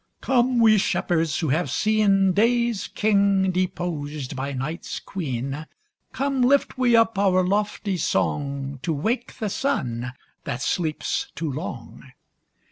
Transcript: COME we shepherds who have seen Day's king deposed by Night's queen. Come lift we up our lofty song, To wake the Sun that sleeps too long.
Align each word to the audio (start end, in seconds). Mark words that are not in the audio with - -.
COME 0.19 0.57
we 0.59 0.79
shepherds 0.79 1.37
who 1.37 1.49
have 1.49 1.69
seen 1.69 2.31
Day's 2.33 2.87
king 2.87 3.51
deposed 3.51 4.35
by 4.35 4.51
Night's 4.51 4.99
queen. 4.99 5.67
Come 6.11 6.41
lift 6.41 6.75
we 6.75 6.95
up 6.95 7.19
our 7.19 7.45
lofty 7.45 7.97
song, 7.97 8.79
To 8.81 8.93
wake 8.93 9.33
the 9.35 9.47
Sun 9.47 10.11
that 10.43 10.63
sleeps 10.63 11.31
too 11.35 11.51
long. 11.51 12.13